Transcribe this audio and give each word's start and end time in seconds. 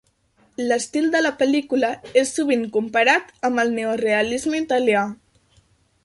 L'estil 0.69 1.03
de 1.15 1.19
la 1.23 1.31
pel·lícula 1.41 1.91
és 2.21 2.31
sovint 2.37 2.63
comparat 2.77 3.29
amb 3.49 3.61
el 3.65 3.69
neorealisme 3.75 4.63
italià. 4.65 5.05